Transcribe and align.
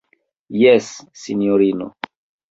Jes, 0.61 0.87
sinjorino. 1.23 1.91